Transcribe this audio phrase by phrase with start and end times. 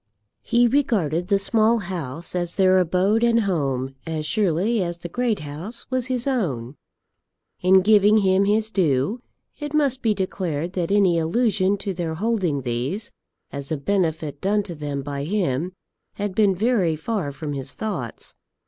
[0.41, 5.41] He regarded the Small House as their abode and home as surely as the Great
[5.41, 6.75] House was his own.
[7.59, 9.21] In giving him his due,
[9.59, 13.11] it must be declared that any allusion to their holding these
[13.51, 15.71] as a benefit done to them by him
[16.13, 18.35] had been very far from his thoughts.